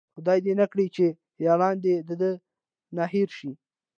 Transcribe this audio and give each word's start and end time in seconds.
خداې 0.15 0.37
دې 0.45 0.53
نه 0.61 0.65
کړي 0.71 0.87
چې 0.95 1.05
ياران 1.45 1.75
د 1.83 1.87
ده 2.21 2.31
نه 2.95 3.03
هير 3.13 3.29
شي 3.37 3.51